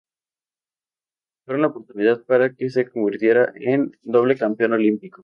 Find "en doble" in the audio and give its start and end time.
3.53-4.35